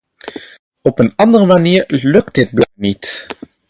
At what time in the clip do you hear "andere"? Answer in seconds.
1.15-1.45